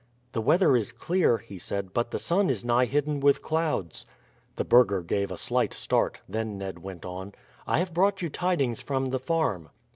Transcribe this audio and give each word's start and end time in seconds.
"The 0.31 0.41
weather 0.41 0.75
is 0.75 0.91
clear," 0.91 1.37
he 1.37 1.59
said, 1.59 1.93
"but 1.93 2.09
the 2.09 2.17
sun 2.17 2.49
is 2.49 2.65
nigh 2.65 2.85
hidden 2.87 3.19
with 3.19 3.43
clouds." 3.43 4.07
The 4.55 4.65
burgher 4.65 5.03
gave 5.03 5.31
a 5.31 5.37
slight 5.37 5.75
start; 5.75 6.21
then 6.27 6.57
Ned 6.57 6.79
went 6.81 7.05
on: 7.05 7.33
"I 7.67 7.77
have 7.77 7.93
brought 7.93 8.23
you 8.23 8.29
tidings 8.31 8.81
from 8.81 9.11
the 9.11 9.19
farm." 9.19 9.69